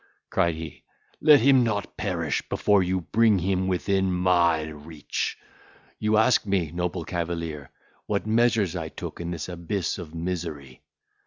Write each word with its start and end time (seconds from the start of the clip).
cried 0.31 0.55
he, 0.55 0.83
"let 1.21 1.41
him 1.41 1.63
not 1.63 1.95
perish, 1.95 2.41
before 2.49 2.81
you 2.81 3.01
bring 3.01 3.37
him 3.37 3.67
within 3.67 4.11
my 4.11 4.63
reach. 4.63 5.37
You 5.99 6.17
ask 6.17 6.43
me, 6.43 6.71
noble 6.71 7.05
cavalier, 7.05 7.69
what 8.07 8.25
measures 8.25 8.75
I 8.75 8.89
took 8.89 9.21
in 9.21 9.29
this 9.29 9.47
abyss 9.47 9.99
of 9.99 10.15
misery? 10.15 10.81